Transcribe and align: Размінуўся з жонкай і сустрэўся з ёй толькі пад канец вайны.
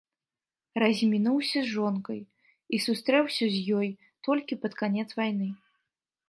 Размінуўся 0.83 1.59
з 1.65 1.69
жонкай 1.75 2.21
і 2.77 2.79
сустрэўся 2.87 3.45
з 3.57 3.77
ёй 3.81 3.87
толькі 4.29 4.59
пад 4.65 4.73
канец 4.81 5.07
вайны. 5.21 5.49